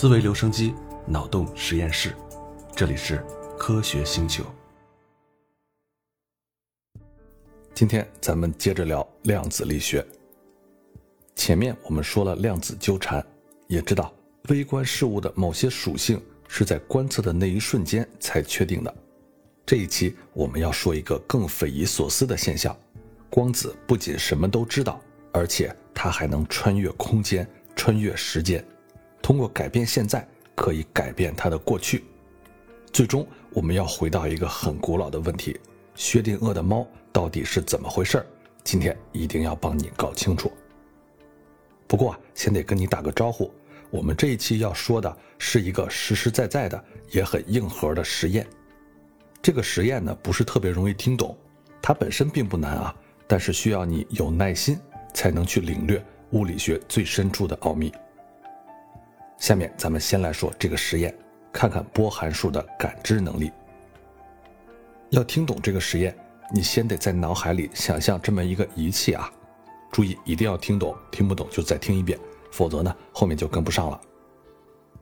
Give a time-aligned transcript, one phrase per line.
[0.00, 0.72] 思维留声机，
[1.06, 2.16] 脑洞实验室，
[2.74, 3.22] 这里是
[3.58, 4.42] 科学星球。
[7.74, 10.02] 今天咱们接着聊量子力学。
[11.36, 13.22] 前面我们说了量子纠缠，
[13.66, 14.10] 也知道
[14.48, 18.94] 微观事物的某些属性是在观测的那一瞬间才确定的。
[19.66, 22.74] 这一期我们要说一个更匪夷所思的现象：
[23.28, 24.98] 光子不仅什么都知道，
[25.30, 27.46] 而且它还能穿越空间、
[27.76, 28.64] 穿越时间。
[29.22, 32.04] 通过改变现在，可以改变它的过去。
[32.92, 35.58] 最终，我们要回到一个很古老的问题：
[35.94, 38.24] 薛定谔的猫到底是怎么回事？
[38.64, 40.50] 今天一定要帮你搞清楚。
[41.86, 43.52] 不过，先得跟你打个招呼，
[43.90, 48.46] 我们这一期要说的是一个实实在在的、也很硬核的实验。
[49.42, 51.36] 这个实验呢，不是特别容易听懂，
[51.80, 52.94] 它本身并不难啊，
[53.26, 54.78] 但是需要你有耐心，
[55.14, 57.92] 才能去领略物理学最深处的奥秘。
[59.40, 61.12] 下面咱们先来说这个实验，
[61.50, 63.50] 看看波函数的感知能力。
[65.08, 66.14] 要听懂这个实验，
[66.54, 69.32] 你先得在脑海里想象这么一个仪器啊，
[69.90, 72.18] 注意一定要听懂，听不懂就再听一遍，
[72.52, 73.98] 否则呢后面就跟不上了。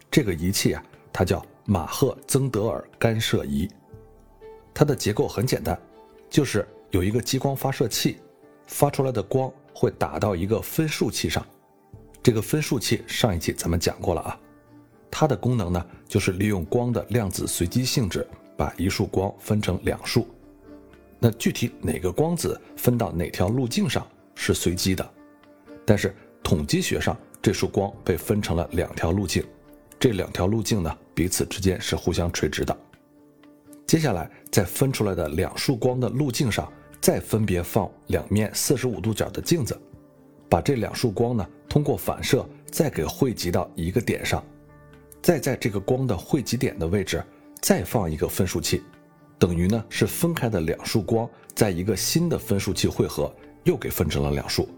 [0.08, 0.82] 这个仪器啊，
[1.12, 3.68] 它叫马赫曾德尔干涉仪，
[4.72, 5.76] 它的结构很简单，
[6.30, 8.18] 就是有一个激光发射器，
[8.68, 11.44] 发出来的光会打到一个分数器上。
[12.22, 14.38] 这个分数器上一期咱们讲过了啊，
[15.10, 20.28] 它的功能呢就是利用光的量子随机性质，把一束光分成两束。
[21.18, 25.10] 那具体哪个光子分到哪条路径上是随机的，
[25.84, 29.44] 但是统计学上这束光被分成了两条路径，
[29.98, 32.76] 这两条路径呢彼此之间是互相垂直的。
[33.86, 39.80] 接下来在分出来的两束光的路径上，再分别放两面四十五度角的镜子。
[40.48, 44.42] 把这两束光呢，通过反射再给汇集到一个点上，
[45.20, 47.22] 再在这个光的汇集点的位置
[47.60, 48.82] 再放一个分数器，
[49.38, 53.30] 等于呢是分开的两束光在一个新的分数器汇合，
[53.64, 54.68] 又给分成了两束。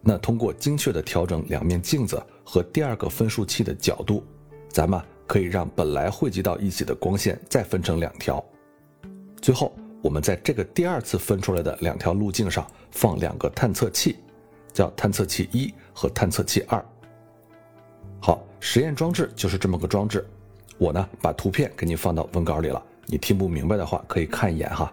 [0.00, 4.24] 那通过精确的调整两面镜子和第二个分数器的角度，
[4.68, 8.42] 咱们可以让本来汇集到一起的光线再分成两条。
[9.40, 14.16] 最后，我们在这个第二次分出来的两条路径上放两个探测器。
[14.72, 16.84] 叫探测器一和探测器二。
[18.20, 20.26] 好，实验装置就是这么个装置。
[20.76, 24.92] 我呢把图片给你放到文稿里了，你听不明白的话可以看一眼哈。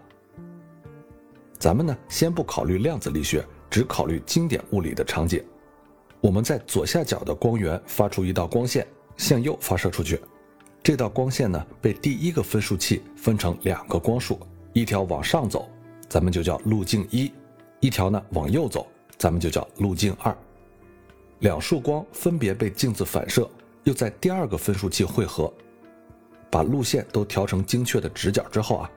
[1.58, 5.44] 咱们呢先不考虑量子力学，只考虑经典物理的场景。
[6.22, 8.86] 我们在左下角的光源发出一道光线，
[9.18, 10.20] 向右发射出去。
[10.82, 14.40] 这道光线呢被第一个分数器分成两个光束，
[14.74, 15.68] 一条往上走，
[16.08, 17.32] 咱们就叫路径一；
[17.80, 18.88] 一条呢往右走。
[19.18, 20.36] 咱们就叫路径二，
[21.40, 23.50] 两束光分别被镜子反射，
[23.84, 25.52] 又在第二个分数器汇合，
[26.50, 28.92] 把路线都调成精确的直角之后啊，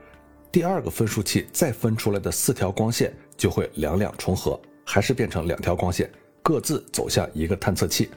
[0.51, 6.11] 第二个分数器再分出来的四条光线就会两两重合，还是变成两条光线，
[6.43, 8.09] 各自走向一个探测器。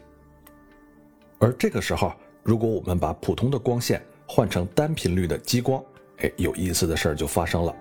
[1.38, 5.82] 而这个时候，如果我们把普通的光线换成单频率的激光，
[6.18, 7.74] 哎，有意思的事儿就发生了，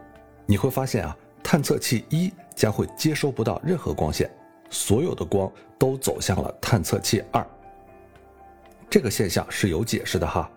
[0.45, 1.17] 你会发现啊。
[1.43, 4.29] 探测器一将会接收不到任何光线，
[4.69, 7.45] 所有的光都走向了探测器二。
[8.89, 10.49] 这个现象是有解释的哈，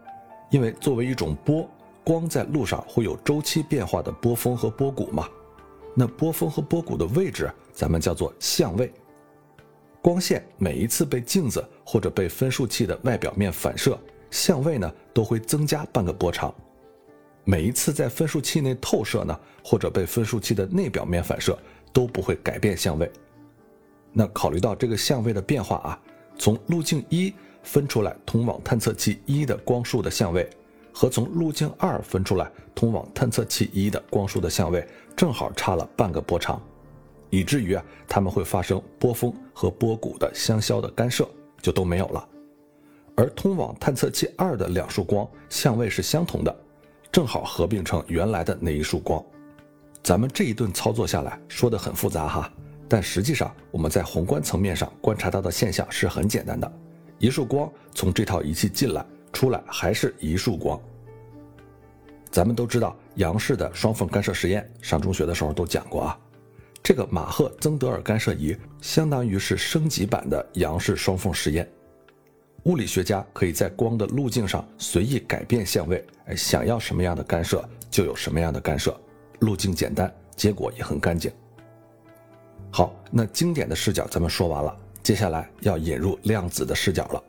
[0.50, 1.69] 因为作为一种波，
[2.03, 5.28] 光在路上会有周期变化的波峰和波谷嘛。
[5.94, 8.93] 那波峰和波谷的位置，咱们叫做相位。
[10.03, 13.99] 光线每一次被镜子或者被分数器的外表面反射，
[14.31, 16.53] 相位呢都会增加半个波长。
[17.44, 21.56] 每一次在分数器内透射呢，或者被分数器的内表面反射，
[21.94, 23.10] 都不会改变相位。
[24.12, 25.99] 那考虑到这个相位的变化啊，
[26.37, 27.32] 从路径一
[27.62, 30.47] 分出来通往探测器一的光束的相位，
[30.93, 36.60] 和从路径二分出来通往探测器一的光束的相位，正好差了半个波长，
[37.31, 41.26] 以至于啊，它们会发生波峰和波谷的相消的干涉，
[41.62, 42.28] 就都没有了。
[43.16, 46.55] 而通往探测器二的两束光相位是相同的。
[47.12, 49.25] 正好合并成原来的那一束光，
[50.04, 52.52] 咱们这一顿操作下来说的很复杂哈，
[52.86, 56.70] 但实际上我们在宏观层面上观察到的现象是很简单的，
[57.18, 59.02] 一束光从这套仪器进来，
[59.32, 60.78] 出来还是一束光。
[62.30, 66.18] 咱们都知道杨氏的双缝干涉实验，上中学的时候都讲过啊，
[66.82, 71.66] 这个马赫曾德尔干涉仪相当于是升级版的杨氏双缝实验。
[72.64, 78.94] 物理学家可以在光的路径上随意改变相位，哎，想要什么样的干涉就有什么样的干涉，
[79.44, 81.31] 路径简单，结果也很干净。
[82.70, 87.23] 好，那经典的视角咱们说完了，接下来要引入量子的视角了。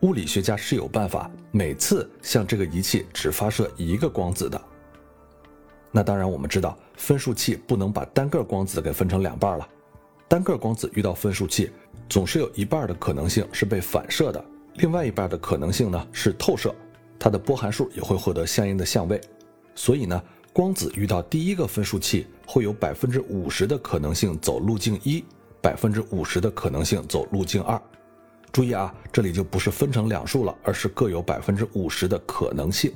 [0.00, 4.60] 物理学家是有办法每次向这个仪器只发射一个光子的。
[5.92, 9.68] 那当然，我们知道分数器不能把单个光子给分成两半了，
[10.26, 11.70] 单个光子遇到分数器，
[12.08, 14.42] 总是有一半的可能性是被反射的，
[14.76, 16.74] 另外一半的可能性呢是透射，
[17.18, 19.20] 它的波函数也会获得相应的相位。
[19.74, 25.24] 所以呢，光子遇到第一个分数器会有百分之五十的可能性走路径一，
[25.62, 27.80] 百分之五十的可能性走路径二。
[28.50, 32.92] 注意啊，这里就不是分成两数了，而是各有百分之五十的可能性。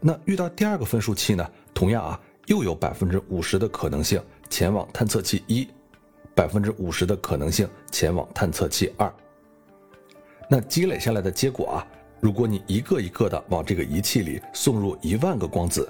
[0.00, 1.48] 那遇到第二个分数器呢？
[1.72, 5.68] 同样啊，又有百分之五十的可能性前往探测器一，
[6.34, 9.12] 百分之五十的可能性前往探测器二。
[10.48, 11.86] 那积累下来的结果啊，
[12.18, 15.88] 如果你一个一个的往这个仪器里送入一万个光子，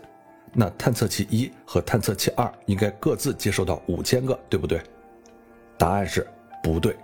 [0.52, 4.82] 那探测器一和探测器二应该各自接收到五千个，对不对？
[5.78, 6.26] 答案是
[6.62, 6.96] 不对。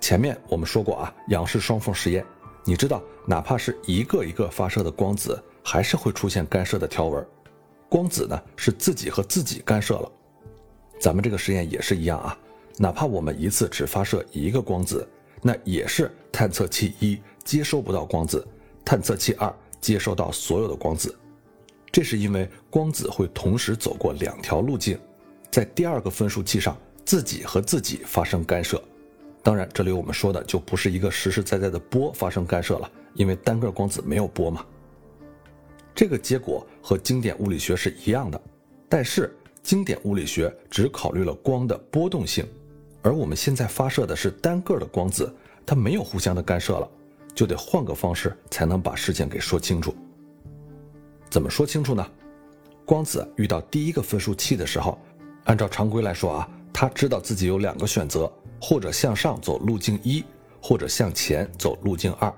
[0.00, 2.24] 前面我们说过啊，杨氏双缝实验，
[2.64, 5.42] 你知道，哪怕是一个一个发射的光子。
[5.64, 7.24] 还是会出现干涉的条纹，
[7.88, 10.10] 光子呢是自己和自己干涉了。
[10.98, 12.36] 咱们这个实验也是一样啊，
[12.78, 15.08] 哪怕我们一次只发射一个光子，
[15.40, 18.44] 那也是探测器一接收不到光子，
[18.84, 21.16] 探测器二接收到所有的光子。
[21.92, 24.98] 这是因为光子会同时走过两条路径，
[25.50, 26.74] 在第二个分数器上
[27.04, 28.82] 自己和自己发生干涉。
[29.42, 34.64] 当然，这里我们说的就不是一个实实在在的波发生干涉了，因为单个光子没有波嘛。
[35.94, 38.40] 这个结果和经典物理学是一样的，
[38.88, 42.46] 但是经典物理学只考虑了光的波动性，
[43.02, 45.30] 而我们现在发射的是单个的光子，
[45.66, 46.88] 它没有互相的干涉了，
[47.34, 49.94] 就得换个方式才能把事情给说清楚。
[51.32, 52.06] 怎么说清楚呢？
[52.84, 55.00] 光子遇到第一个分数器的时候，
[55.44, 58.30] 按照常规来说啊，他知道自己有两个选择，
[58.60, 60.22] 或者向上走路径一，
[60.60, 62.30] 或者向前走路径二，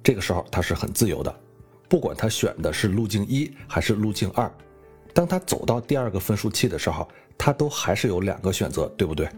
[0.00, 1.40] 这个时候他是很自由的。
[1.88, 4.48] 不管他选的是路径一还是路径二，
[5.12, 9.28] 当他走到第二个分数器的时候，他都还是有两个选择，对不对？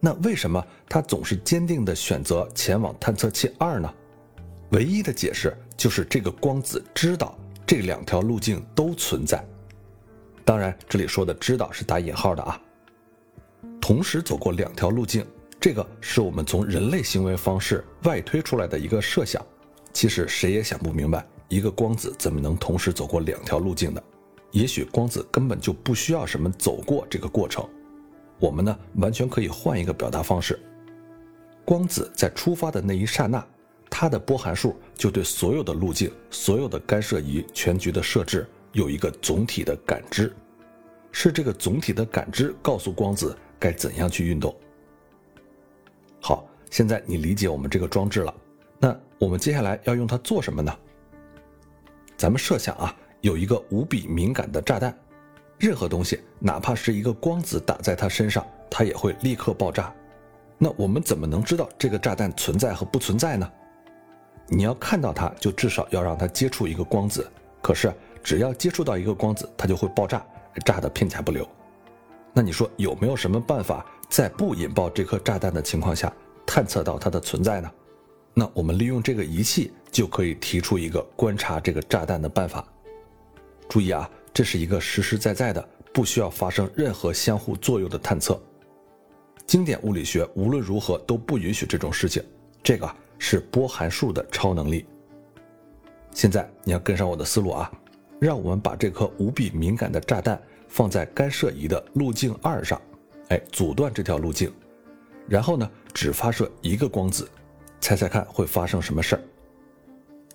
[0.00, 3.94] 那为什么他总是坚定的选择前往探测器二呢？
[4.70, 9.44] 唯一的解释就是这个光子知道这两条路径都存在。
[10.44, 12.60] 当然，这里说的“知道”是打引号的啊。
[13.80, 15.24] 同时走过两条路径，
[15.58, 19.44] 这个是我们从人类行为方式外推出来的一个设想，
[19.92, 21.26] 其实谁也想不明白。
[21.48, 24.02] 一个光子怎么能同时走过两条路径的？
[24.50, 27.68] 也许光子根本就不需要什么走过这个过程。
[28.38, 30.58] 我们呢，完全可以换一个表达方式：
[31.64, 33.44] 光子在出发的那一刹那，
[33.96, 40.34] 它的波函数就对所有的路径、所有的干涉仪全局的设置有一个总体的感知，
[41.12, 44.52] 是这个总体的感知告诉光子该怎样去运动。
[46.20, 48.34] 好，现在你理解我们这个装置了，
[48.80, 50.76] 那我们接下来要用它做什么呢？
[52.16, 54.92] 咱们设想啊，有一个无比敏感的炸弹，
[55.56, 59.94] 任何东西，哪怕是一个光子打在它身上，它也会立刻爆炸。
[60.58, 63.48] 那我们怎么能知道这个炸弹存在和不存在呢？
[64.48, 67.28] 你要看到它，就至少要让它接触一个光子。
[67.62, 67.92] 可是
[68.22, 70.24] 只要接触到一个光子，它就会爆炸，
[70.64, 71.48] 炸得片甲不留。
[72.32, 76.12] 那你说有没有什么办法，在不引爆这颗炸弹的情况下，
[76.44, 77.70] 探测到它的存在呢？
[78.34, 82.66] 那我们利用这个仪器就可以提出一个观察这个炸弹的办法。
[83.68, 88.38] 注意啊，这是一个实实在在的，不需要发生任何相互作用的探测。
[89.46, 92.22] 经典物理学无论如何都不允许这种事情。
[92.62, 94.86] 这个是波函数的超能力。
[96.12, 97.70] 现在你要跟上我的思路啊，
[98.20, 102.80] 让我们把这颗无比敏感的炸弹放在干涉仪的路径二上，
[103.28, 104.52] 哎，阻断这条路径，
[105.28, 107.28] 然后呢，只发射一个光子。
[107.80, 109.22] 猜猜看会发生什么事儿？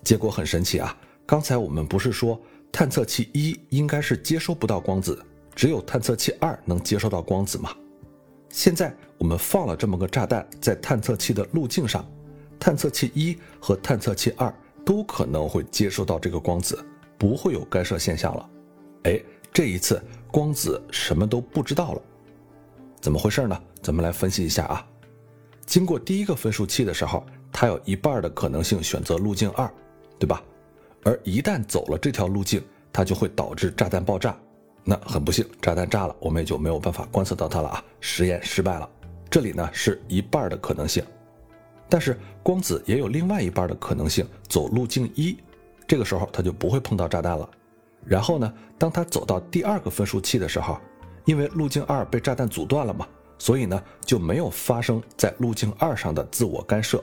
[0.04, 0.96] 结果很神奇啊！
[1.26, 5.20] 刚才我们不是说探测器一应该是接收不到光子，
[5.54, 7.74] 只有探测器二能接收到光子吗？
[8.50, 12.04] 现在我们放了这么个炸弹在探测器的路径上，
[12.60, 16.78] 探测器一和探测器二都可能会接收到这个光子，
[17.18, 18.50] 不会有干涉现象了。
[19.04, 19.20] 哎，
[19.52, 20.00] 这一次
[20.30, 22.02] 光子什么都不知道了，
[23.00, 23.60] 怎么回事呢？
[23.82, 24.86] 咱们来分析一下啊。
[25.66, 27.26] 经过第一个分数器的时候。
[27.52, 29.68] 它有一半的可能性选择路径二，
[30.20, 30.40] 对吧？
[31.02, 32.62] 而一旦走了这条路径，
[32.92, 34.38] 它就会导致炸弹爆炸。
[34.84, 37.84] 那很不幸，炸弹炸了，我们也就没有办法观测到它了啊！
[37.98, 38.88] 实验失败了。
[39.28, 41.04] 这里呢是一半的可能性，
[41.90, 45.36] 但是光子也有另外一半的可能性走路径一，
[45.88, 47.50] 这个时候它就不会碰到炸弹了。
[48.06, 50.78] 然后呢，当它走到第二个分数器的时候，
[51.24, 53.06] 因为路径二被炸弹阻断了嘛，
[53.38, 57.02] 所以呢就没有发生在路径二上的自我干涉。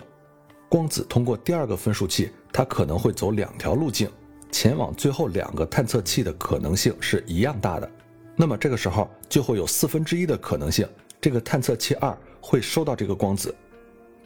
[0.69, 4.09] 光子通过第二个分数器，它可能会走两条路径，
[4.51, 7.91] 前往最后两个探测器的可能性是一样大的。
[8.35, 10.87] 那么这个时候就会有四分之一的可能性，
[11.19, 13.53] 这个探测器二会收到这个光子。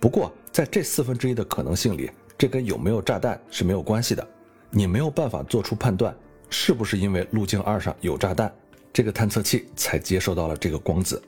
[0.01, 4.27] 不过在这四分之一的可能性里，这跟有没有炸弹是没有关系的。
[4.71, 6.15] 你没有办法做出判断，
[6.49, 8.51] 是不是因为路径二上有炸弹，
[8.91, 11.21] 这个探测器才接收到了这个光子。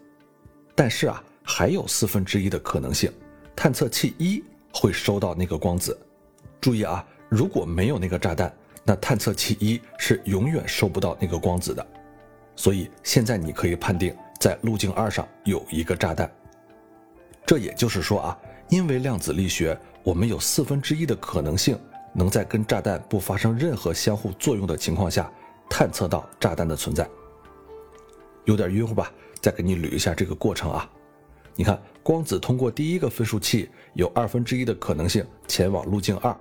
[0.73, 3.11] 但是啊，还有四分之一的可能性，
[3.55, 5.95] 探测器一会收到那个光子。
[6.59, 8.51] 注意啊，如果没有那个炸弹，
[8.83, 11.85] 那探测器一是永远收不到那个光子的。
[12.55, 16.31] 所以现在你可以判定，在路径二上有一个炸弹。
[17.45, 18.39] 这也就是说啊，
[18.69, 21.77] 因为量子力学，我们有四分之一的可能性，
[22.13, 25.31] 能在跟炸弹不发生任何相互作用的情况下，
[25.69, 27.07] 探测到炸弹的存在。
[28.45, 29.11] 有点晕乎吧？
[29.41, 30.89] 再给你捋一下这个过程啊。
[31.55, 36.35] 你看，光子通过第一个分数器，有二分之一的可能性前往路径二，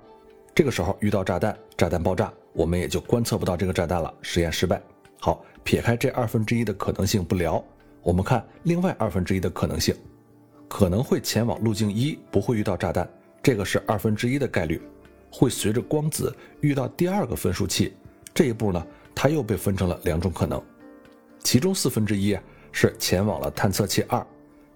[0.55, 4.81] 这个时候遇到炸弹，炸弹爆炸，我们也就观测不到这个炸弹了，实验失败。
[5.19, 7.63] 好，撇开这二分之一的可能性不聊，
[8.01, 9.95] 我们看另外二分之一的可能性，
[10.73, 13.07] 可能会前往路径一，不会遇到炸弹，
[13.43, 14.81] 这个是二分之一的概率，
[15.31, 17.93] 会随着光子遇到第二个分数器，
[18.33, 20.59] 这一步呢，它又被分成了两种可能，
[21.43, 22.35] 其中四分之一
[22.71, 24.25] 是前往了探测器二，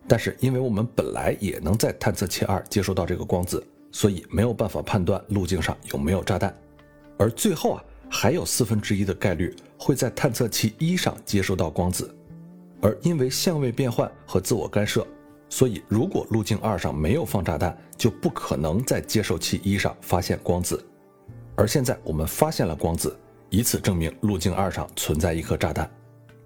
[0.08, 6.56] 但是因为我们本来也能在探测器二接收到这个光子，所以没有办法判断路径上有没有炸弹，
[7.18, 7.84] 而最后啊。
[8.10, 12.16] 还有四分之一的概率会在探测器一上接收到光子，
[12.82, 15.06] 而因为相位变换和自我干涉，
[15.50, 20.86] 所以如果路径二上没有放炸弹，就不可能在接收器一上发现光子。
[21.56, 23.18] 而现在我们发现了光子，
[23.50, 25.89] 以此证明路径二上存在一颗炸弹。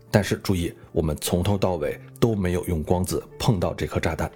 [0.10, 4.30] 但是注意，我们从头到尾都没有用光子碰到这颗炸弹。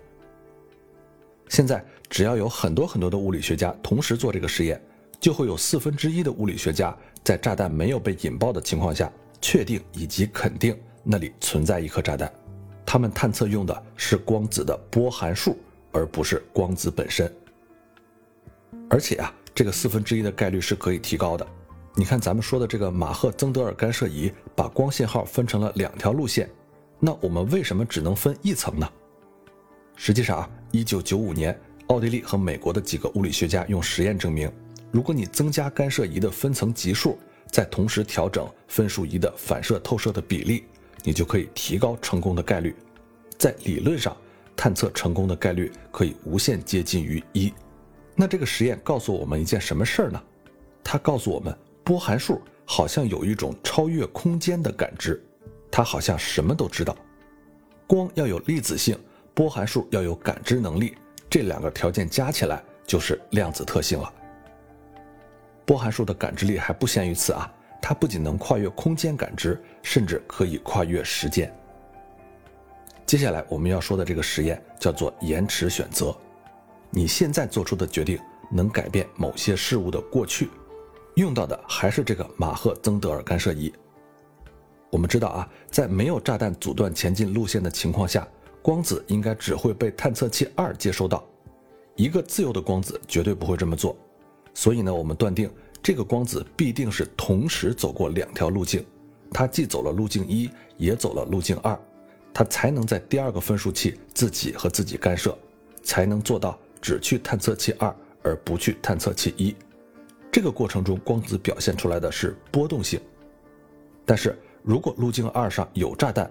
[1.49, 4.81] 现在只要有很多很多的物理学家同时做这个实验。
[5.17, 12.31] 就会有四分之一的物理学家在炸弹没有被引爆的情况下，确定以及肯定那里存在一颗炸弹。
[12.85, 15.57] 他们探测用的是光子的波函数，
[15.91, 17.31] 而不是光子本身。
[18.89, 21.45] 而且啊，这个四分之一的概率是可以提高的。
[21.95, 26.49] 你看咱们说的这个马赫曾德尔干涉仪，把光信号分成了两条路线，
[26.99, 28.87] 那我们为什么只能分一层呢？
[29.95, 34.51] 实际上啊，一九九五年，奥地利和美国的几个物理学家用实验证明。
[34.91, 37.17] 如果你增加干涉仪的分层级数，
[37.49, 40.65] 再同时调整分数仪的反射透射的比例，
[41.05, 42.75] 你就可以提高成功的概率。
[43.37, 44.15] 在理论上，
[44.55, 47.53] 探测成功的概率可以无限接近于一。
[48.15, 50.21] 那这个实验告诉我们一件什么事儿呢？
[50.83, 55.23] 它告诉我们，波函数好像有一种超越空间的感知，
[55.69, 56.95] 它好像什么都知道。
[57.85, 58.97] 光要有粒子性，
[59.33, 60.95] 波函数要有感知能力，
[61.29, 64.11] 这两个条件加起来就是量子特性了。
[65.65, 67.51] 波函数的感知力还不限于此啊，
[67.87, 71.55] 它不仅能跨越空间感知，甚至可以跨越时间。
[73.05, 76.17] 接下来我们要说的这个实验叫做延迟选择。
[76.89, 80.49] 你现在做出的决定能改变某些事物的过去，
[81.13, 83.71] 用到的还是这个马赫曾德尔干涉仪。
[84.89, 88.27] 我们知道啊，在没有炸弹阻断前进路线的情况下，
[88.63, 91.23] 光子应该只会被探测器二接收到，
[91.95, 93.95] 一个自由的光子绝对不会这么做。
[94.55, 95.47] 所以呢，我们断定
[95.85, 98.83] 这个光子必定是同时走过两条路径，
[99.29, 101.79] 它既走了路径一，也走了路径二，
[102.33, 105.37] 它才能在第二个分数器自己和自己干涉，
[105.83, 109.55] 才能做到只去探测器二而不去探测器一。
[110.31, 112.99] 这个过程中，光子表现出来的是波动性。
[114.07, 116.27] 但是如果路径二上有炸弹，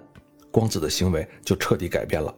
[0.50, 2.34] 光子的行为就彻底改变了，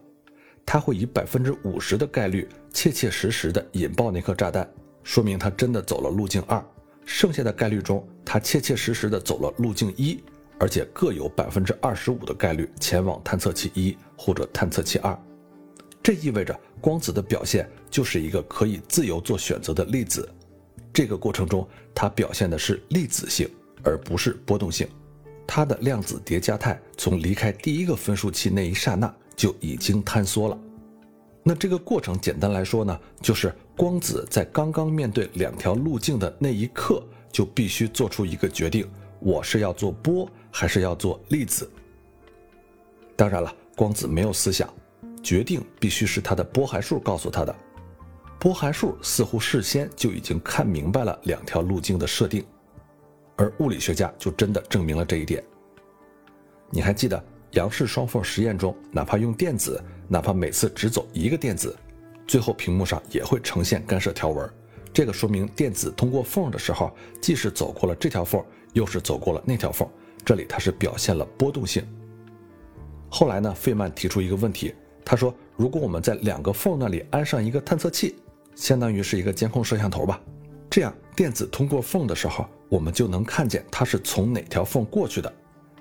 [0.66, 4.70] 它会以百分之五十的概率切切实实的引爆那颗炸弹。
[5.02, 6.62] 说明它真的走了路径二，
[7.07, 10.23] 剩下的概率中，它切切实实的走了路径一，
[10.59, 15.19] 而且各有百分之二十五的概率前往探测器一或者探测器二。
[16.03, 20.29] 这意味着光子的表现就是一个可以自由做选择的粒子。
[20.93, 23.49] 这个过程中，它表现的是粒子性，
[23.83, 24.87] 而不是波动性。
[25.47, 30.59] 它的量子叠加态从离开第一个分数器那一刹那就已经坍缩了。
[31.43, 38.88] 那这个过程简单来说呢，就是光子在刚刚面对两条路径的那一刻，就必须做出一个决定：
[39.21, 41.71] 我是要做波，还是要做粒子？
[43.14, 44.73] 当然了，光子没有思想，
[45.23, 47.54] 决定必须是它的波函数告诉他的。
[48.38, 52.42] 波函数似乎事先就已经看明白了两条路径的设定，
[53.37, 55.45] 而物理学家就真的证明了这一点。
[56.71, 59.83] 你还记得杨氏双缝实验中，哪怕用电子？
[60.09, 61.76] 哪怕每次只走一个电子，
[62.26, 64.49] 最后屏幕上也会呈现干涉条纹。
[64.92, 66.90] 这个说明电子通过缝的时候，
[67.21, 68.42] 既是走过了这条缝，
[68.73, 69.87] 又是走过了那条缝。
[70.25, 71.87] 这里它是表现了波动性。
[73.09, 78.16] 后来呢，费曼提出一个问题，他说：如果我们在两个缝那里安上一个探测器，
[78.54, 80.21] 相当于是一个监控摄像头吧，
[80.68, 85.33] 这样电子通过缝的时候，我们就能看见它是从哪条缝过去的。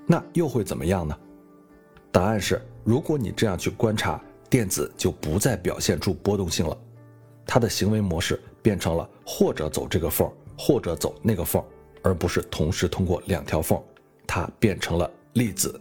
[0.05, 1.17] 那又会怎么样呢？
[2.11, 4.21] 答案是，如果你这样去观察，
[4.55, 6.77] 电子就不再表现出波动性了，
[7.45, 11.62] 它的行为模式变成了或者走这个缝，或者走那个缝，
[12.01, 13.77] 而不是同时通过两条缝。
[14.25, 15.77] 它变成了粒子，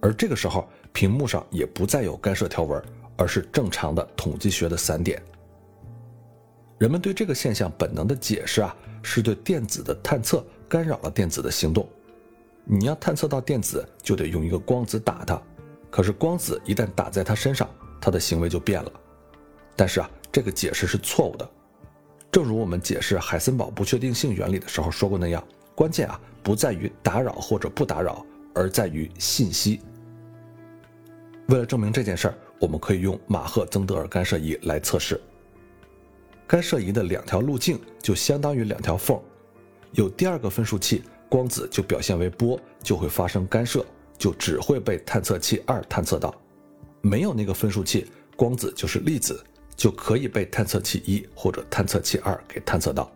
[0.00, 2.82] 而这个时候屏幕上也不再有干涉条纹，
[3.14, 5.22] 而是正常的统计学的散点。
[6.78, 11.86] 人们对这个现象本能的解释啊，是对电子的探测干扰了电子的行动。
[12.64, 15.38] 你要探测到电子，就得用一个光子打它。
[15.90, 17.68] 可是光子一旦打在它身上，
[18.02, 18.92] 他的行为就变了。
[19.74, 21.48] 但是啊，这个解释是错误的。
[22.30, 25.42] 正如我们解释海森堡不确定性原理的时候说过那样，
[25.74, 26.20] 关键啊。
[26.44, 29.80] 不在于打扰或者不打扰，而在于信息。
[31.46, 35.20] 为了证明这件事儿，我们可以用马赫曾德尔干涉仪来测试。
[36.44, 39.22] 干涉仪的两条路径就相当于两条缝，
[39.92, 43.86] 有第二个分数器，光子就表现为波，就会发生干涉，
[44.18, 46.34] 就只会被探测器二探测到；
[47.02, 49.44] 没有那个分数器，光子就是粒子，
[49.76, 53.12] 就可以被探测器一或者探测器二给探测到。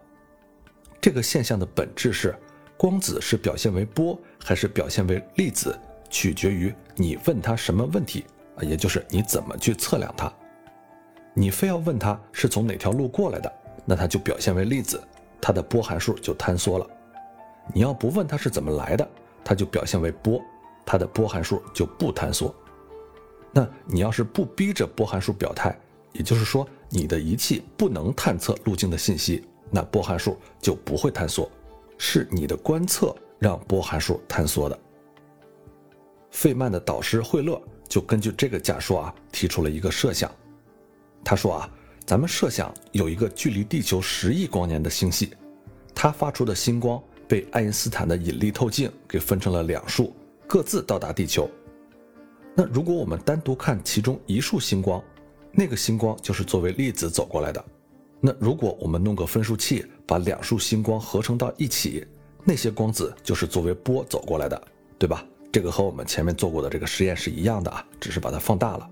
[1.01, 2.37] 这个现象的本质是。
[2.79, 5.75] 光子是表现为波还是表现为粒子，
[6.11, 10.31] 取决于你问他什么问题啊，也就是你怎么去测量它。
[11.33, 13.51] 你非要问它是从哪条路过来的，
[13.87, 15.03] 那它就表现为粒子，
[15.41, 16.87] 它的波函数就坍缩了。
[17.73, 19.09] 你要不问它是怎么来的，
[19.43, 20.39] 它就表现为波，
[20.85, 22.55] 它的波函数就不坍缩。
[23.57, 25.75] 那你要是不逼着波函数表态，
[26.13, 31.51] 也就是说你的仪器不能探测路径的信息，那波函数就不会坍缩。
[31.97, 34.79] 是你的观测让波函数坍缩的。
[36.31, 40.31] 费曼的导师惠勒就根据这个假说啊，提出了一个设想。
[41.25, 41.71] 他说啊，
[42.05, 45.33] 咱们设想有一个距离地球十亿光年的星系，
[45.95, 50.15] 它发出的星光被爱因斯坦的引力透镜给分成了两束，
[50.47, 51.51] 各自到达地球。
[52.59, 55.03] 那如果我们单独看其中一束星光，
[55.53, 57.63] 那个星光就是作为粒子走过来的。
[58.19, 62.07] 那如果我们弄个分数器，把两束星光合成到一起，
[62.45, 64.61] 那些光子就是作为波走过来的，
[64.99, 65.23] 对吧？
[65.53, 68.91] 这个和我们前面做过的这个实验是一样的啊，只是把它放大了。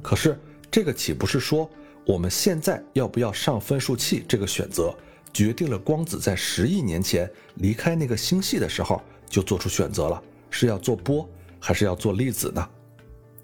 [0.00, 0.38] 可是
[0.70, 1.68] 这个岂不是说
[2.06, 4.94] 我们现在要不要上分数器这个选择，
[5.30, 11.28] 决定了光子在十亿年前离开那个星系的时候就做出选择了，是要做波
[11.60, 12.66] 还是要做粒子呢？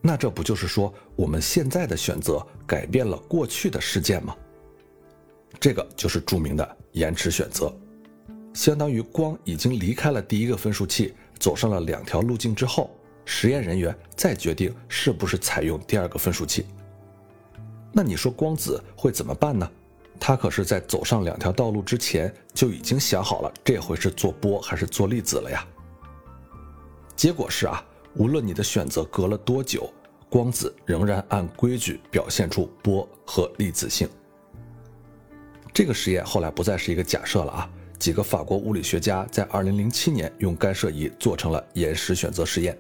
[0.06, 4.36] 那这不就是说我们现在的选择改变了过去的事件吗？
[5.58, 7.74] 这个就是著名的延迟选择，
[8.52, 12.90] 相当于光已经离开了第一个分数器，走上了两条路径之后，
[13.24, 16.66] 实验人员再决定是不是采用第二个分数器。
[17.90, 19.66] 那你说光子会怎么办呢？
[20.20, 25.66] 他可是在走上两条道路之前就已经想好了这回是做波还是做粒子了呀。
[27.16, 27.82] 结果是啊，
[28.16, 29.92] 无论你的选择隔了多久，
[30.34, 34.08] 光子仍然按规矩表现出波和粒子性。
[35.72, 37.70] 这个实验后来不再是一个假设了啊！
[38.00, 42.76] 几个法国物理学家在2007年用干涉仪做成了延时选择实验。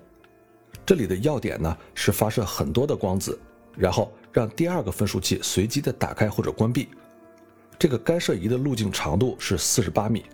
[0.84, 3.38] 这里的要点呢是发射很多的光子，
[3.76, 6.88] 然后让第二个分数器随机的打开或者关闭。
[7.78, 10.24] 这个干涉仪的路径长度是48米，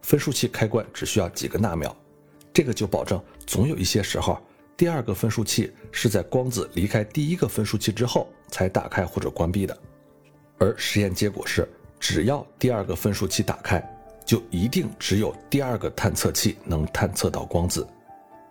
[0.00, 1.94] 分数器开关只需要几个纳秒。
[2.54, 4.40] 这个就保证总有一些时候，
[4.76, 9.78] 第二个分数器是在光子离开第一个分数器之后才打开或者关闭的。
[10.58, 11.68] 而实验结果是。
[12.00, 13.82] 只要第二个分数器打开，
[14.26, 17.88] 就一定只有第二个探测器能探测到光子，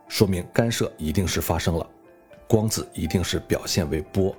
[0.07, 1.87] 说明干涉一定是发生了，
[2.47, 4.35] 光子一定是表现为波。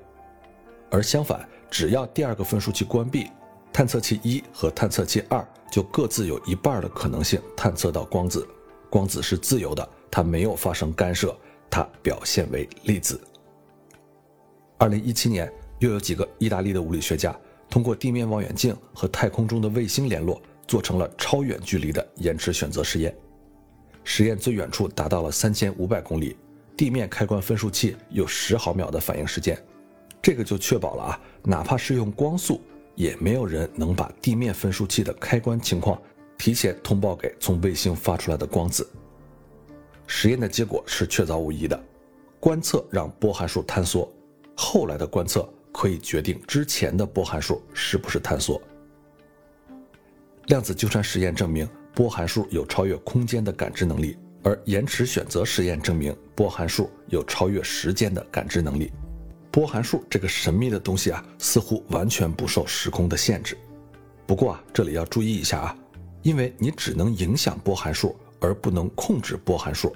[0.90, 3.30] 而相反，只要第二个分数器关闭，
[3.72, 8.44] 探测器一和探测器二就各自有一半的可能性探测到光子，
[8.90, 11.36] 光子是自由的，它没有发生干涉，
[11.74, 13.20] 它表现为粒子。
[14.78, 17.36] 二零一七年，又有几个意大利的物理学家。
[17.68, 23.12] 通过地面望远镜和太空中的卫星联络，做成了超远距离的延迟选择实验。
[24.04, 26.36] 实验最远处达到了三千五百公里，
[26.76, 29.60] 地面开关分数器有十毫秒的反应时间，
[30.22, 32.60] 这个就确保了啊，哪怕是用光速，
[32.94, 36.00] 也没有人能把地面分数器的开关情况
[36.38, 38.88] 提前通报给从卫星发出来的光子。
[40.06, 41.80] 实验的结果是确凿无疑的，
[42.40, 44.10] 观测让波函数坍缩，
[44.54, 45.48] 后来的观测。
[45.76, 48.62] 可以决定之前的波函数是不是坍缩。
[50.46, 58.92] 量子纠缠实验证明波函数有超越空间的感知能力，而延迟选择实验证明波函数有超越时间的感知能力。
[59.50, 63.58] 波函数这个神秘的东西啊，似乎完全不受时空的限制。
[64.28, 65.76] 不过啊，这里要注意一下啊，
[66.22, 68.14] 因为你只能影响波函数，
[68.44, 69.94] 而不能控制波函数。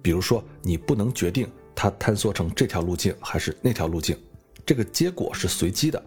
[0.00, 4.16] 比如说，你不能决定它坍缩成这条路径还是那条路径，
[4.64, 6.02] 这个结果是随机的。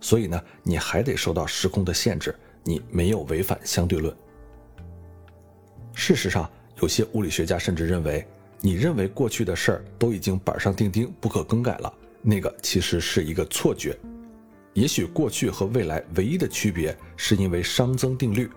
[0.00, 4.14] 所以呢，你还得受到时空的限制，你没有违反相对论。
[5.92, 6.48] 事实上，
[6.80, 8.26] 有些物理学家甚至认为，
[8.60, 13.98] 你认为过去的事儿都已经板上钉钉、不可更改了，那个其实是一个错觉。
[14.74, 18.48] 也许过去和未来唯一的区别是因为熵增定律，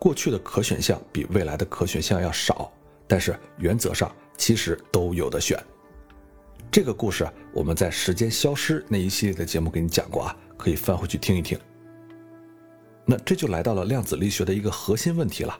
[0.00, 2.72] 过去的可选项比未来的可选项要少，
[3.06, 4.10] 但是原则上。
[4.40, 5.62] 其实都有的选。
[6.70, 11.60] 这个故事我们在《时间消失》那一系列的节目给你讲过啊，可以翻回去听一听。
[13.04, 15.54] 那这就来到了量子力学的一个核心问题了：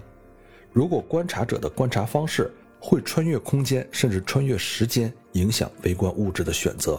[0.73, 2.51] 如果观察者的观察方式
[2.81, 6.99] 会穿越空间，甚至穿越时间，影响微观物质的选择，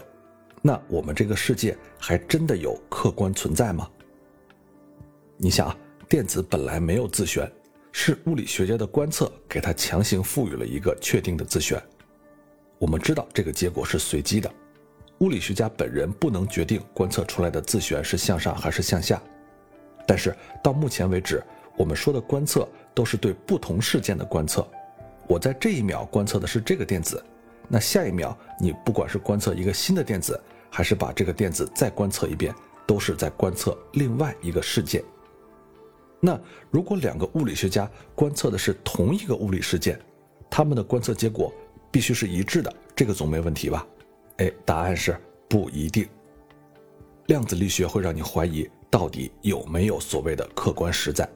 [0.61, 3.89] 那我们这个世界还真的有客观存在吗？
[5.35, 5.75] 你想啊，
[6.11, 7.49] 电子本来没有自旋。
[7.93, 11.81] 是物理学家的观测给它强行赋予了一个确定的自旋。
[12.79, 14.53] 我们知道这个结果是随机的，
[15.19, 19.21] 物理学家本人不能决定观测出来的自旋是向上还是向下。
[20.05, 21.41] 但是到目前为止，
[21.77, 24.67] 我们说的观测都是对不同事件的观测。
[25.29, 27.23] 我在这一秒观测的是这个电子，
[27.69, 30.37] 那下一秒你不管是观测一个新的电子，
[30.69, 32.53] 还是把这个电子再观测一遍，
[32.85, 35.01] 都是在观测另外一个事件。
[36.23, 39.99] 那如果两个物理学家观测的是同一个物理事件，
[40.49, 41.51] 他们的观测结果
[41.89, 43.85] 必须是一致的，这个总没问题吧？
[44.37, 45.17] 哎，答案是
[45.49, 46.07] 不一定。
[47.25, 51.27] 量子力学会让你怀疑到底有没有所谓的客观实在。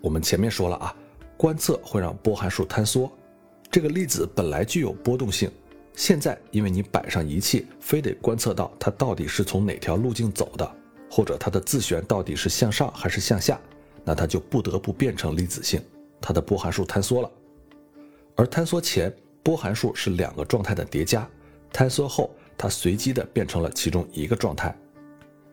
[0.00, 0.94] 我们前面说了啊，
[1.36, 3.10] 观测会让波函数坍缩，
[3.70, 5.50] 这个粒子本来具有波动性，
[5.94, 10.76] 现在因为你摆上仪器，非得观测到它到底是从哪条路径走的。
[11.14, 13.60] 或者它的自旋到底是向上还是向下，
[14.02, 15.78] 那它就不得不变成粒子性，
[16.22, 17.30] 它的波函数坍缩了。
[18.34, 21.28] 而坍缩前，波函数是两个状态的叠加，
[21.70, 24.74] 坍缩后，它随机的变成了其中一个状态。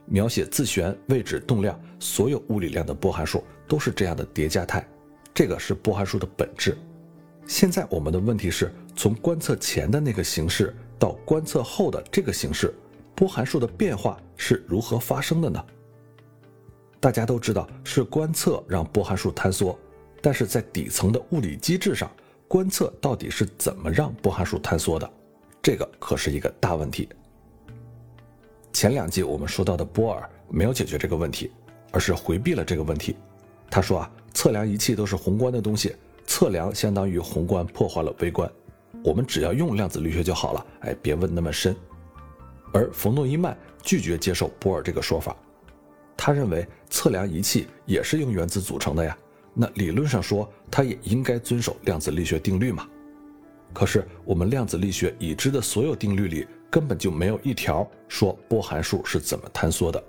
[0.06, 4.88] 描写自旋、位置、动量，所有物理量的波函数都是这样的叠加态，
[5.34, 6.78] 这个是波函数的本质。
[7.46, 12.74] 现在我们的问题是从观测前的那个形式到观测后的这个形式。
[13.20, 15.62] 波函数的变化是如何发生的呢？
[17.02, 19.78] 大家都知道是观测让波函数坍缩，
[20.22, 22.10] 但是在底层的物理机制上，
[22.48, 25.12] 观测到底是怎么让波函数坍缩的？
[25.62, 27.10] 这个可是一个大问题。
[28.72, 31.52] 前两集我们说到的波尔没有解决这个问题，
[31.92, 33.18] 而是回避了这个问题。
[33.70, 35.94] 他说啊，测量仪器都是宏观的东西，
[36.26, 38.50] 测量相当于宏观破坏了微观，
[39.04, 41.76] 我们只要用量子力学就好了，哎，别问那么深。
[42.72, 45.36] 而冯诺依曼拒绝接受波尔这个说法，
[46.16, 49.18] 他认为测量仪器也是用原子组成的呀，
[49.54, 52.88] 那理论上说，它也应该遵守量子力学定律嘛。
[53.74, 60.04] 可是我们量子力学已知的所有定律里，根本就没有一条说波函数是怎么坍缩的。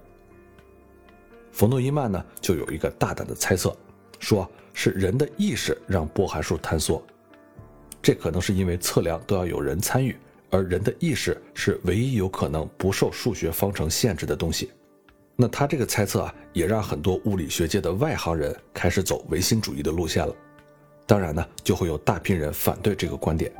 [1.52, 3.76] 冯诺依曼呢，就有一个大胆的猜测，
[4.18, 7.02] 说是人的意识让波函数坍缩，
[8.00, 10.16] 这可能是因为测量都要有人参与。
[10.50, 14.70] 而人的意识是唯一有可能不受数学方程限制的东西，
[15.36, 20.34] 那他这个猜测啊，也让很多物理学界的外行人开始走唯心主义的路线了。
[21.06, 23.50] 当然呢，就会有大批人反对这个观点。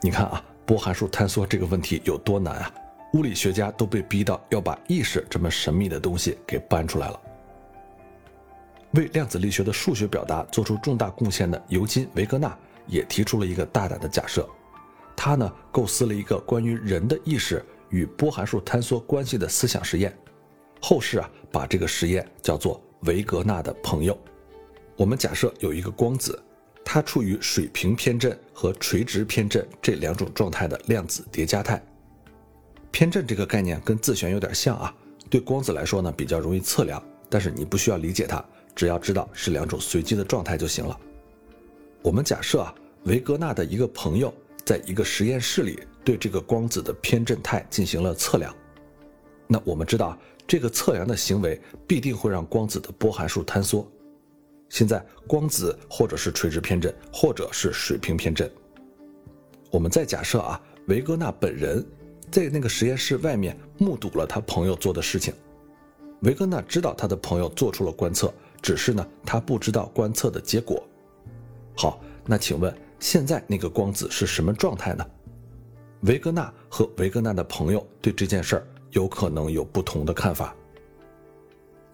[0.00, 2.74] 你看啊，波函数坍缩这个问题有多难啊？
[3.14, 7.20] 物理学家都被逼到要把意识这么神秘的东西给搬出来了。
[8.92, 14.48] 为量子力学的数学表达做出重大贡献的尤金·维格纳也提出了一个大胆的假设。
[15.20, 20.16] 他呢构思了一个关于人的意识与波函数坍缩关系的思想实验，
[20.80, 24.16] 后世啊把这个实验叫做维格纳的朋友。
[24.96, 26.40] 我们假设有一个光子，
[26.84, 31.82] 它处于水平偏振和垂直偏振这两种状态的量子叠加态。
[32.92, 34.94] 偏振这个概念跟自旋有点像啊，
[35.28, 40.96] 对光子来说呢比较容易测量，但是你不需要理解它，只要知道是两种随机的状态就行了。
[42.02, 44.32] 我们假设啊维格纳的一个朋友。
[44.68, 48.54] 在一个实验室里，对这个光子的偏振态进行了测量。
[49.46, 50.14] 那我们知道，
[50.46, 53.90] 这个测量的行为必定会让光子的波函数坍缩。
[54.68, 58.50] 现在，光子或者是垂直偏振，或者是水平偏振。
[59.70, 61.82] 我们再假设啊，维格纳本人
[62.30, 65.32] 在那个实验室外面目睹了他朋友做的事情。
[66.20, 70.86] 维格纳知道他的朋友做出了观测，只是呢，他不知道观测的结果。
[71.74, 75.06] 好，那请问现在那个光子是什么状态呢？
[76.02, 80.54] 维格纳和维格纳的朋友对这件事儿有可能有不同的看法。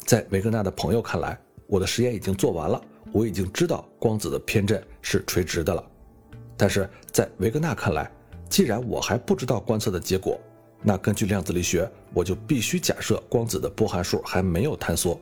[0.04, 2.80] 在维格纳的朋友看来，我的实验已经做完了，
[3.12, 5.82] 我已经知道光子的偏振是垂直的了。
[6.56, 8.10] 但是在维格纳看来，
[8.48, 10.38] 既然我还不知道观测的结果，
[10.82, 15.18] 那根据量子力学，我就必须假设光子的波函数还没有坍缩。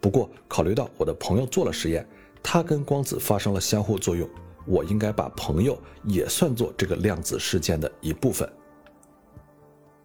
[0.00, 2.06] 不过，考虑到我的朋友做了实验，
[2.42, 4.26] 他跟光子发生了相互作用，
[4.68, 8.48] 我应该把朋友也算作这个量子事件的一部分。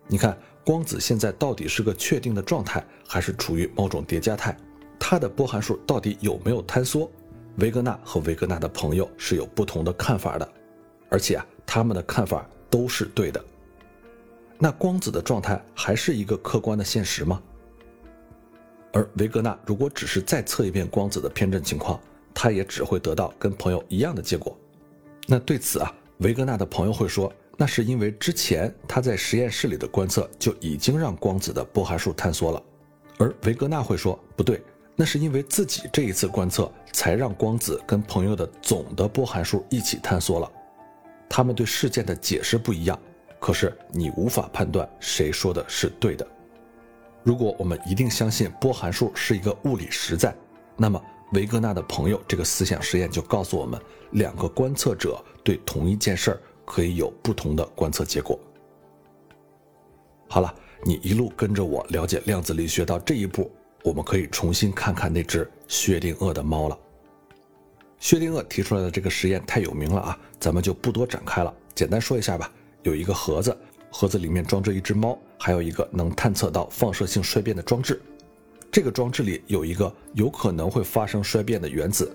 [0.08, 4.58] 你看，光子现在到底是个确定的状态，还是处于某种叠加态？
[4.98, 7.12] 它的波函数到底有没有坍缩？
[7.58, 10.54] 维格纳和维格纳的朋友是有不同的看法的，
[11.10, 13.44] 而且啊，他们的看法都是对的。
[14.58, 17.42] 那光子的状态还是一个客观的现实吗？
[18.94, 22.00] 而维格纳如果只是再测一遍光子的偏振情况，
[22.34, 24.58] 他也只会得到跟朋友一样的结果。
[25.28, 32.62] 那对此啊，维格纳的朋友会说，那是因为之前他在实验室里的观测就已经让光子的波函数坍缩了。
[33.18, 34.62] 而维格纳会说，不对，
[34.96, 40.52] 那是因为自己这一次观测才让光子跟朋友的总的波函数一起坍缩了。
[41.30, 43.00] 他们对事件的解释不一样。
[43.40, 46.26] 可是你无法判断谁说的是对的。
[47.24, 50.34] 如果我们一定相信波函数是一个物理实在，
[50.78, 51.02] 那么
[51.34, 53.80] 维格纳的朋友这个思想实验就告诉我们，
[54.12, 58.40] 两个观测者对同一件事儿可以有不同的观测结果。
[60.30, 63.52] 好了，你一路跟着我了解量子力学到这一步，
[63.84, 66.78] 我们可以重新看看那只薛定谔的猫了。
[68.00, 72.52] 薛定谔提出来的这个实验太有名了啊，咱们就不多展开了，简单说一下吧。
[72.84, 73.58] 有一个盒子，
[73.90, 78.00] 盒子里面装着一只猫，还有一个能探测到放射性衰变的装置。
[78.74, 82.12] 这个装置里有一个有可能会发生衰变的原子。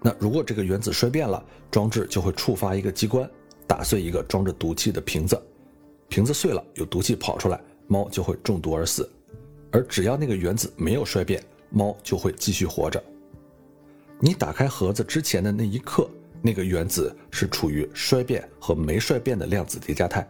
[0.00, 3.28] 那如果这个原子衰变了，装置就会触发一个机关，
[3.66, 5.38] 打碎一个装着毒气的瓶子。
[6.08, 9.06] 瓶子碎了，有毒气跑出来，猫就会中毒而死。
[9.70, 13.02] 而只要那个原子没有衰变，猫就会继续活着。
[14.18, 16.08] 你打开盒子之前的那一刻。
[16.40, 20.26] 那个原子是处于衰变和没衰变的量子叠加态，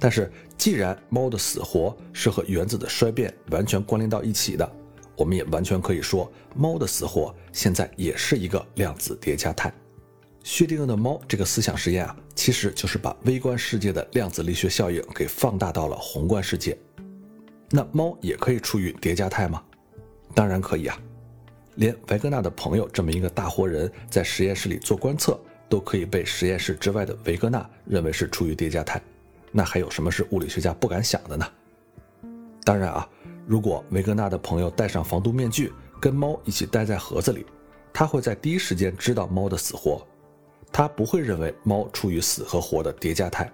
[0.00, 4.68] 但是既然猫的死活是和原子的衰变完全关联到一起的，
[5.14, 9.70] 我们也完全可以说猫的死活现在也是一个量子叠加态。
[10.42, 16.76] 薛定谔的猫这个思想实验啊，其实就是把微观世界的量子力学效应给放大到了宏观世界。
[17.68, 19.62] 那猫也可以处于叠加态吗？
[20.34, 20.98] 当然可以啊。
[21.76, 29.00] 连维格纳的朋友这么一个大活人，在实验室里做观测，都可以被实验室之外的维格纳认为是处于叠加态，
[29.52, 31.46] 那还有什么是物理学家不敢想的呢？
[32.64, 33.08] 当然啊，
[33.46, 37.44] 如果维格纳的朋友戴上防毒面具，跟猫一起待在盒子里，
[37.92, 40.06] 他会在第一时间知道猫的死活，
[40.72, 43.50] 他不会认为猫处于死和活的叠加态。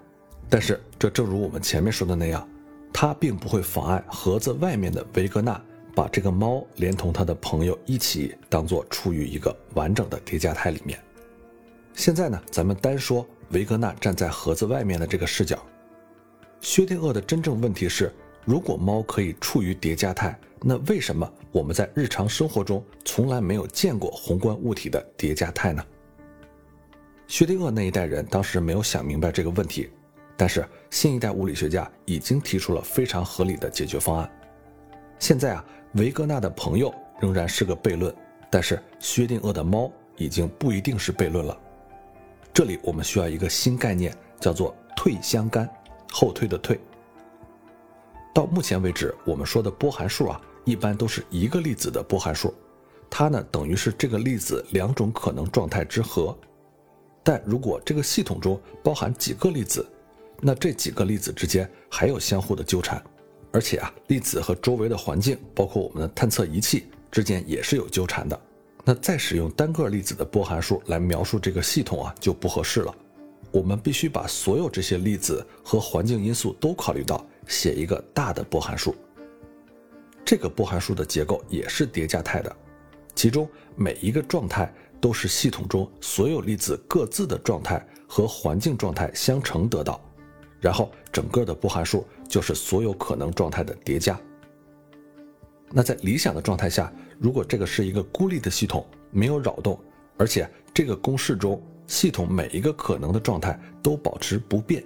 [0.48, 2.48] 但是，这正如我们前面说的那样，
[2.92, 5.60] 他并不会妨碍盒子外面的维格纳。
[5.94, 11.02] 把这个猫连同他的朋友一起当做处于一个完整的叠加态里面。
[11.94, 15.58] 现在呢，咱们单说维格纳站在盒子外面的这个视角。
[16.66, 18.12] 薛定谔的真正问题是：
[18.44, 25.80] 如果猫可以处于叠加态，那为什么我们在日常生活中从来没有见过宏观物体的叠加态呢？
[27.28, 29.88] 薛定谔那一代人当时没有想明白这个问题，
[30.36, 34.28] 但是新一代物理学家已经提出了非常合理的解决方案。
[35.20, 35.64] 现在啊。
[35.92, 38.14] 维格纳的朋友仍然是个悖论，
[38.50, 41.56] 但是薛定谔的猫已经不一定是悖论了。
[42.52, 45.66] 这里我们需要一个新概念，叫做退相干，
[46.16, 46.80] 后退的退。
[48.32, 52.54] 到目前为止，我们说的波函数啊，一般都是一个粒子的波函数，
[53.10, 56.34] 它呢等于是这个粒子两种可能状态之和。
[57.22, 59.86] 但如果这个系统中包含几个粒子，
[60.40, 63.02] 那这几个粒子之间还有相互的纠缠。
[63.52, 68.40] 而且啊，粒子和周围的环境，包括我们的探测仪器之间也是有纠缠的。
[68.84, 72.94] 那再使用单个粒子的波函数来描述这个系统啊，就不合适了。
[73.56, 78.94] 我们必须把所有这些粒子和环境因素都考虑到，写一个大的波函数。
[80.26, 82.54] 这个波函数的结构也是叠加态的，
[83.14, 89.98] 其中每一个状态都是系统中所有粒子各自的状态和环境状态相乘得到。
[90.60, 94.20] 然后整个的波函数就是所有可能状态的叠加。
[95.70, 99.80] 那在理想的状态下，如果这个是一个孤立的系统，没有扰动，
[100.18, 104.82] 而且这个公式中系统每一个可能的状态都保持不变，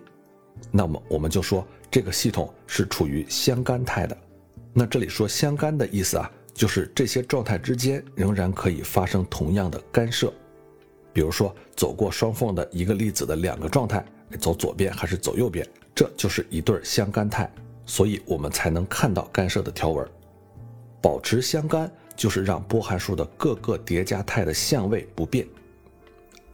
[0.71, 4.17] 那么我们就说这个系统是处于相干态的。
[4.73, 10.33] 那这里说相干的意思啊，就是这些状态之间仍然可以发生同样的干涉。
[11.13, 14.05] 比如说走过双缝的一个粒子的两个状态，
[14.39, 17.51] 走左边还是走右边，这就是一对相干态，
[17.85, 20.09] 所以我们才能看到干涉的条纹。
[21.03, 25.45] 保持相干就是让波函数的各个叠加态的相位不变。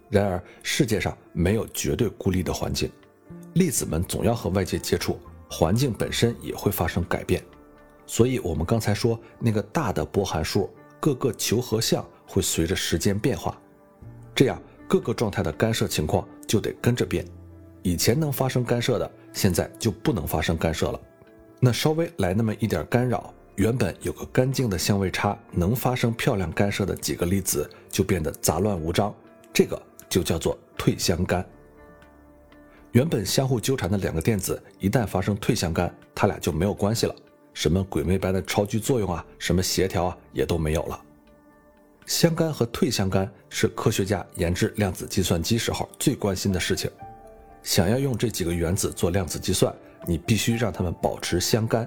[0.09, 2.91] 然而世界上没有绝对孤立的环境，
[3.55, 5.19] 粒子们总要和外界接触，
[5.51, 7.43] 环境本身也会发生改变。
[8.07, 13.61] 所以，我们刚才说那个大的波函数各个求和项会随着时间变化，
[14.33, 17.27] 这样各个状态的干涉情况就得跟着变。
[17.83, 21.01] 以前能发生干涉的，现在就不能发生干涉了。
[21.59, 29.13] 那稍微来那么一点干扰，原本有个干净的相位差，能发生漂亮干涉的几个粒子就变得杂乱无章，
[29.53, 29.81] 这个
[30.17, 31.45] 就叫做退相干。
[32.93, 37.15] 原本相互纠缠的两个电子，一旦发生退相干，它俩就没有关系了。
[37.53, 40.99] 什么鬼魅般的超距作用啊，什么协调啊，也都没有了。
[42.07, 46.91] 相干和退相干是科学家研制量子计算机时候最关心的事情。
[47.63, 49.75] 想要用这几个原子做量子计算，
[50.07, 51.87] 你必须让它们保持相干。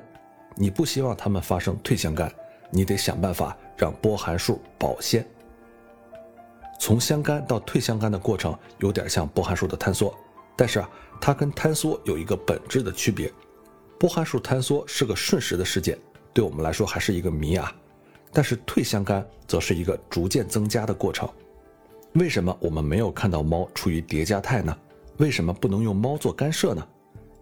[0.54, 2.32] 你不希望它们发生退相干，
[2.70, 5.26] 你得想办法让波函数保鲜。
[6.80, 10.18] 从相干到退相干的过程有点像波函数的坍缩，
[10.56, 10.90] 但是啊，
[11.20, 13.32] 它跟坍缩有一个本质的区别。
[14.00, 16.00] 波函数坍缩是个瞬时的事件，
[16.34, 17.72] 对我们来说还是一个谜啊。
[18.32, 21.28] 但是退相干则是一个逐渐增加的过程。
[22.14, 24.76] 为什么我们没有看到猫处于叠加态呢？
[25.18, 26.88] 为什么不能用猫做干涉呢？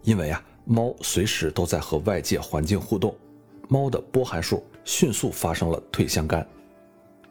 [0.02, 3.16] 因为啊，猫随时都在和外界环境互动，
[3.68, 6.44] 猫的波函数迅速发生了退相干。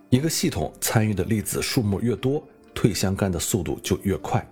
[0.09, 2.41] 一个系统参与的粒子数目越多，
[2.73, 4.45] 退相干的速度就越快。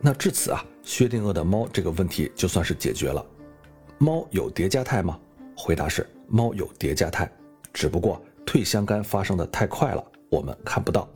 [0.00, 3.24] 那至此啊，薛定谔的猫这个问题就算是解决了。
[3.96, 5.18] 猫有叠加态吗？
[5.56, 7.30] 回答是猫有叠加态，
[7.72, 11.08] 只不过退相干发生的太快了，我们看不到。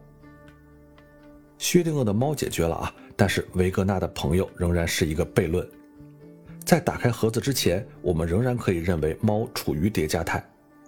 [1.59, 5.68] 薛定谔的猫解决了啊，但是维格纳的朋友仍然是一个悖论。
[6.64, 10.44] 在打开盒子之前，我们仍然可以认为猫处于叠加态，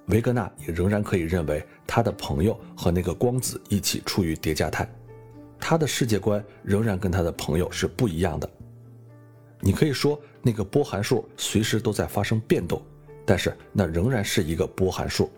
[0.07, 4.89] 维格纳也仍然可以认为他的朋友和那个光子一起处于叠加态，
[5.59, 8.49] 他的世界观仍然跟他的朋友是不一样的。
[9.61, 10.21] 你可以说。
[10.47, 12.83] 那个波函数随时都在发生变动，
[13.25, 15.31] 但是那仍然是一个波函数。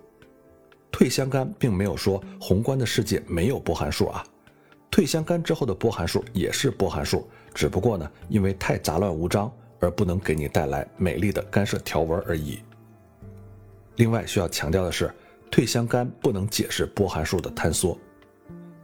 [0.90, 4.26] 退相干并没有说宏观的世界没有波函数啊，
[4.90, 9.48] 退相干之后的波函数也是波函数，只不过呢，因为太杂乱无章
[9.78, 12.58] 而不能给你带来美丽的干涉条纹而已。
[13.96, 15.12] 另外需要强调的是，
[15.50, 17.98] 退相干不能解释波函数的坍缩，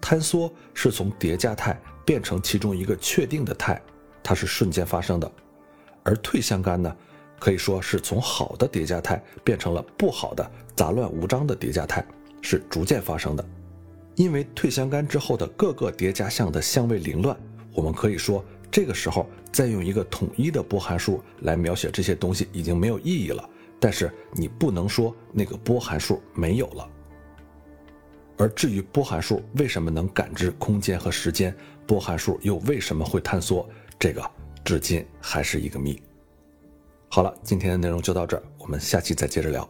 [0.01, 3.81] 坍缩是从叠加态变成其中一个确定的态，
[4.23, 5.31] 它是瞬间发生的。
[6.03, 6.97] 而退相干呢，
[7.39, 12.05] 可以说是从好的叠加态变成了不好的杂乱无章的叠加态，
[12.41, 13.45] 是逐渐发生的。
[14.15, 17.37] 因为退相干之后的各个叠加项的相位凌乱，
[17.75, 23.49] 我们可以说这个时候再用一个统一的波函数来描写这些东西已经没有意义了。
[23.83, 26.89] 但是你不能说那个波函数没有了。
[28.39, 31.53] 而至于波函数为什么能感知空间和时间，
[31.85, 33.69] 波函数又为什么会坍缩，
[33.99, 34.23] 这个。
[34.65, 36.01] 至今还是一个谜。
[37.09, 39.69] 好了，今天的内容就到这儿，我们下期再接着聊。